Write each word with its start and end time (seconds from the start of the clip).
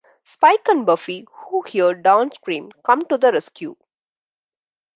Spike 0.23 0.67
and 0.67 0.83
Buffy, 0.83 1.27
who 1.31 1.61
heard 1.71 2.01
Dawn 2.01 2.31
scream, 2.31 2.71
come 2.83 3.05
to 3.05 3.19
the 3.19 3.31
rescue. 3.31 3.75